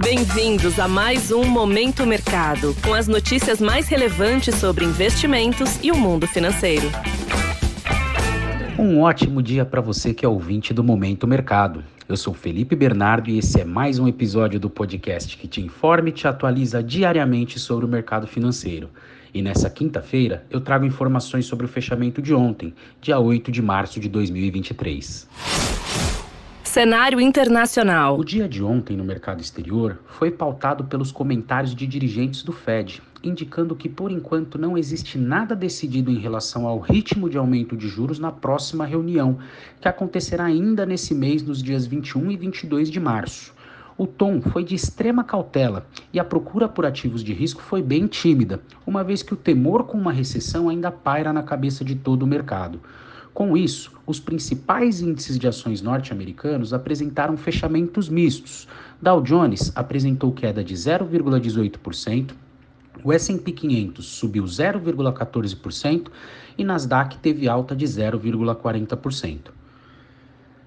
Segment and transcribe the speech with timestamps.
[0.00, 5.96] Bem-vindos a mais um Momento Mercado, com as notícias mais relevantes sobre investimentos e o
[5.96, 6.86] mundo financeiro.
[8.78, 11.84] Um ótimo dia para você que é ouvinte do Momento Mercado.
[12.08, 16.10] Eu sou Felipe Bernardo e esse é mais um episódio do podcast que te informa
[16.10, 18.88] e te atualiza diariamente sobre o mercado financeiro.
[19.34, 23.98] E nessa quinta-feira eu trago informações sobre o fechamento de ontem, dia 8 de março
[23.98, 25.28] de 2023.
[26.78, 28.16] Cenário internacional.
[28.16, 33.02] O dia de ontem no mercado exterior foi pautado pelos comentários de dirigentes do Fed,
[33.20, 37.88] indicando que por enquanto não existe nada decidido em relação ao ritmo de aumento de
[37.88, 39.40] juros na próxima reunião,
[39.80, 43.52] que acontecerá ainda nesse mês, nos dias 21 e 22 de março.
[43.96, 48.06] O tom foi de extrema cautela e a procura por ativos de risco foi bem
[48.06, 52.22] tímida, uma vez que o temor com uma recessão ainda paira na cabeça de todo
[52.22, 52.80] o mercado.
[53.38, 58.66] Com isso, os principais índices de ações norte-americanos apresentaram fechamentos mistos.
[59.00, 62.32] Dow Jones apresentou queda de 0,18%,
[63.04, 66.08] o S&P 500 subiu 0,14%
[66.58, 69.52] e Nasdaq teve alta de 0,40%.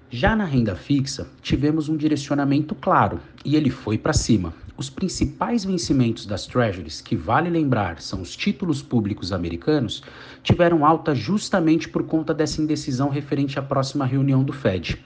[0.08, 4.54] Já na renda fixa, tivemos um direcionamento claro e ele foi para cima.
[4.74, 10.02] Os principais vencimentos das Treasuries, que vale lembrar são os títulos públicos americanos,
[10.42, 14.98] tiveram alta justamente por conta dessa indecisão referente à próxima reunião do Fed.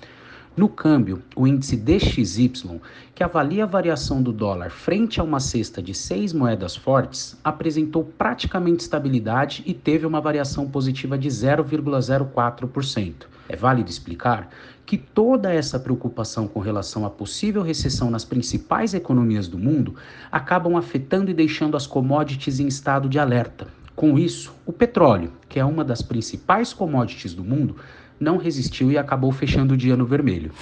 [0.56, 2.81] No câmbio, o índice DXY,
[3.14, 8.05] que avalia a variação do dólar frente a uma cesta de seis moedas fortes, apresentou
[8.05, 13.27] praticamente estabilidade e teve uma variação positiva de 0,04%.
[13.49, 14.49] É válido explicar
[14.85, 19.97] que toda essa preocupação com relação à possível recessão nas principais economias do mundo
[20.31, 23.67] acabam afetando e deixando as commodities em estado de alerta.
[23.95, 27.77] Com isso, o petróleo, que é uma das principais commodities do mundo,
[28.21, 30.53] não resistiu e acabou fechando o dia no vermelho.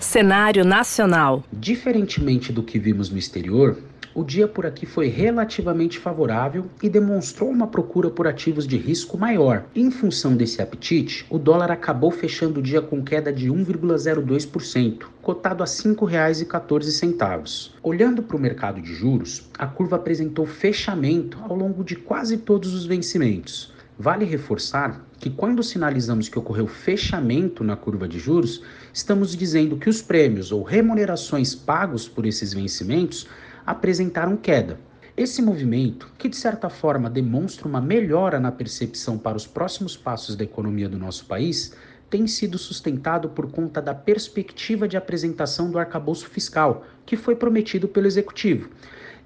[0.00, 1.44] Cenário nacional.
[1.52, 3.78] Diferentemente do que vimos no exterior,
[4.14, 9.16] o dia por aqui foi relativamente favorável e demonstrou uma procura por ativos de risco
[9.16, 9.64] maior.
[9.74, 15.62] Em função desse apetite, o dólar acabou fechando o dia com queda de 1,02%, cotado
[15.62, 17.70] a R$ 5,14.
[17.82, 22.74] Olhando para o mercado de juros, a curva apresentou fechamento ao longo de quase todos
[22.74, 23.72] os vencimentos.
[23.98, 29.88] Vale reforçar que quando sinalizamos que ocorreu fechamento na curva de juros, estamos dizendo que
[29.88, 33.28] os prêmios ou remunerações pagos por esses vencimentos
[33.66, 34.78] apresentaram queda.
[35.16, 40.34] Esse movimento, que de certa forma demonstra uma melhora na percepção para os próximos passos
[40.34, 41.76] da economia do nosso país,
[42.08, 47.86] tem sido sustentado por conta da perspectiva de apresentação do arcabouço fiscal, que foi prometido
[47.86, 48.70] pelo executivo.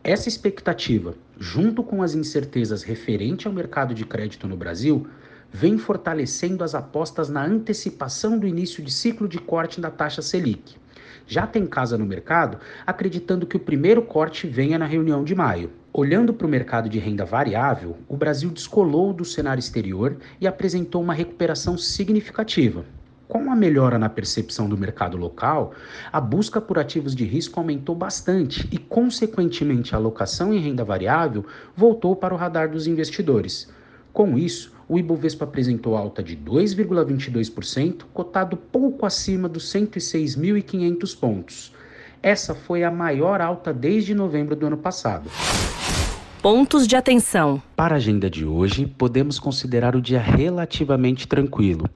[0.02, 5.06] Essa expectativa, junto com as incertezas referente ao mercado de crédito no Brasil,
[5.52, 10.76] vem fortalecendo as apostas na antecipação do início de ciclo de corte da taxa Selic
[11.26, 15.70] já tem casa no mercado acreditando que o primeiro corte venha na reunião de maio.
[15.92, 21.02] Olhando para o mercado de renda variável, o Brasil descolou do cenário exterior e apresentou
[21.02, 22.84] uma recuperação significativa.
[23.26, 25.72] Com a melhora na percepção do mercado local,
[26.12, 31.44] a busca por ativos de risco aumentou bastante e, consequentemente, a alocação em renda variável
[31.74, 33.68] voltou para o radar dos investidores.
[34.12, 41.72] Com isso, o Ibovespa apresentou alta de 2,22%, cotado pouco acima dos 106.500 pontos.
[42.22, 45.30] Essa foi a maior alta desde novembro do ano passado.
[46.40, 47.60] Pontos de atenção.
[47.74, 51.88] Para a agenda de hoje, podemos considerar o dia relativamente tranquilo.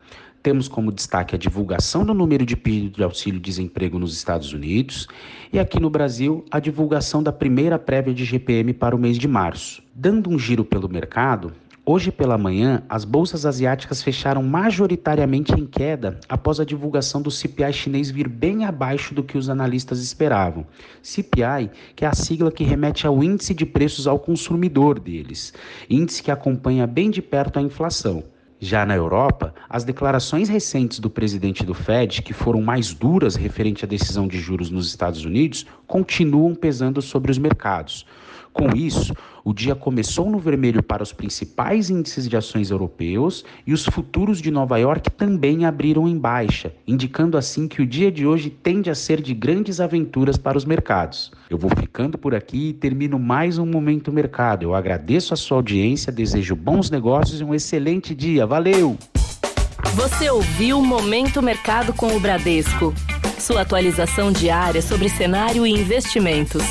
[0.43, 5.07] Temos como destaque a divulgação do número de pedidos de auxílio-desemprego nos Estados Unidos
[5.53, 9.29] e aqui no Brasil a divulgação da primeira prévia de GPM para o mês de
[9.29, 9.83] março.
[9.95, 11.53] Dando um giro pelo mercado,
[11.93, 17.73] Hoje pela manhã, as bolsas asiáticas fecharam majoritariamente em queda após a divulgação do CPI
[17.73, 20.65] chinês vir bem abaixo do que os analistas esperavam.
[21.03, 25.53] CPI, que é a sigla que remete ao índice de preços ao consumidor deles,
[25.91, 28.23] índice que acompanha bem de perto a inflação.
[28.61, 33.85] Já na Europa, as declarações recentes do presidente do Fed, que foram mais duras referente
[33.85, 38.07] à decisão de juros nos Estados Unidos, continuam pesando sobre os mercados.
[38.53, 39.15] Com isso,
[39.45, 44.41] o dia começou no vermelho para os principais índices de ações europeus e os futuros
[44.41, 48.91] de Nova York também abriram em baixa, indicando assim que o dia de hoje tende
[48.91, 51.33] a ser de grandes aventuras para os mercados.
[51.49, 54.65] Eu vou ficando por aqui e termino mais um Momento Mercado.
[54.65, 58.47] Eu agradeço a sua audiência, desejo bons negócios e um excelente dia.
[58.47, 58.97] Valeu!
[59.95, 62.93] Você ouviu Momento Mercado com o Bradesco.
[63.39, 66.63] Sua atualização diária sobre cenário e investimentos.